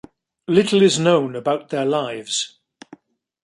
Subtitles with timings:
[0.47, 2.57] Little is known about their lives.